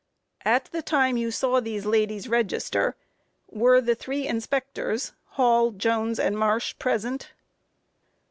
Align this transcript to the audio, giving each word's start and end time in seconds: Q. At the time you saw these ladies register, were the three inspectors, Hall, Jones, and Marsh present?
Q. 0.41 0.51
At 0.51 0.65
the 0.71 0.81
time 0.81 1.15
you 1.15 1.29
saw 1.29 1.59
these 1.59 1.85
ladies 1.85 2.27
register, 2.27 2.95
were 3.47 3.79
the 3.79 3.93
three 3.93 4.25
inspectors, 4.27 5.13
Hall, 5.37 5.69
Jones, 5.69 6.17
and 6.19 6.35
Marsh 6.35 6.73
present? 6.79 7.33